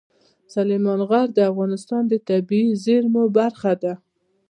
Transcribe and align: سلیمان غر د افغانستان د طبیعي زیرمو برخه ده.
سلیمان 0.53 0.99
غر 1.09 1.27
د 1.35 1.39
افغانستان 1.51 2.03
د 2.07 2.13
طبیعي 2.29 2.71
زیرمو 2.83 3.23
برخه 3.37 3.73
ده. 3.83 3.93